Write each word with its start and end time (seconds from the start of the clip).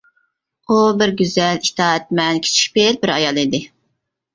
ئۇ 0.69 0.77
بىر 1.01 1.13
گۈزەل، 1.21 1.61
ئىتائەتمەن، 1.67 2.43
كىچىك 2.49 2.77
پېئىل 2.79 3.03
بىر 3.07 3.19
ئايال 3.21 3.43
ئىدى. 3.49 3.67